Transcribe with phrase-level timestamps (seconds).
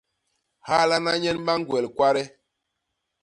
[0.67, 2.23] Halana nyen ba ñgwel kwade.